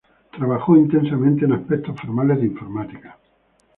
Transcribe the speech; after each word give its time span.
El 0.33 0.39
trabajó 0.39 0.75
intensamente 0.77 1.45
en 1.45 1.51
aspectos 1.53 1.95
formales 2.01 2.39
de 2.39 2.47
informática. 2.47 3.19